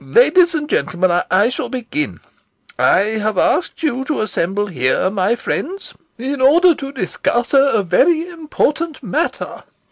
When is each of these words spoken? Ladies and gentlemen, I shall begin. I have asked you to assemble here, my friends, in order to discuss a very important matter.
Ladies 0.03 0.55
and 0.55 0.67
gentlemen, 0.67 1.21
I 1.29 1.49
shall 1.49 1.69
begin. 1.69 2.21
I 2.79 3.01
have 3.21 3.37
asked 3.37 3.83
you 3.83 4.03
to 4.05 4.21
assemble 4.21 4.65
here, 4.65 5.11
my 5.11 5.35
friends, 5.35 5.93
in 6.17 6.41
order 6.41 6.73
to 6.73 6.91
discuss 6.91 7.53
a 7.53 7.83
very 7.83 8.27
important 8.27 9.03
matter. 9.03 9.61